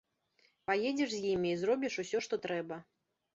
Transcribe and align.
Паедзеш 0.71 1.11
з 1.15 1.19
імі 1.33 1.49
і 1.53 1.59
зробіш 1.65 1.99
усё, 2.05 2.23
што 2.29 2.41
трэба. 2.49 2.81